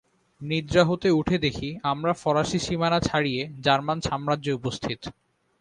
নিদ্রা 0.41 0.83
হতে 0.83 1.07
উঠে 1.11 1.37
দেখি, 1.37 1.69
আমরা 1.83 2.11
ফরাসী 2.13 2.59
সীমানা 2.59 2.99
ছাড়িয়ে 2.99 3.41
জার্মান 3.59 3.97
সাম্রাজ্যে 4.01 4.51
উপস্থিত। 4.53 4.99